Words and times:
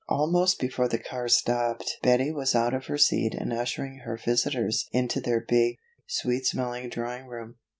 Almost 0.09 0.59
before 0.59 0.87
the 0.87 0.97
car 0.97 1.27
stopped 1.27 1.99
Betty 2.01 2.31
was 2.31 2.55
out 2.55 2.73
of 2.73 2.87
her 2.87 2.97
seat 2.97 3.35
and 3.35 3.53
ushering 3.53 3.97
her 3.99 4.17
visitors 4.17 4.89
into 4.91 5.21
their 5.21 5.39
big, 5.41 5.77
sweet 6.07 6.47
smelling 6.47 6.89
drawing 6.89 7.27
room. 7.27 7.57